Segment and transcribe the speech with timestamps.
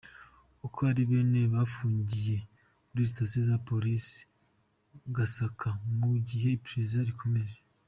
[0.65, 2.37] Uko ari bane bafungiye
[2.87, 4.27] kuri Sitasiyo ya Polisi ya
[5.15, 7.57] Gasaka mu gihe iperereza rikomeje.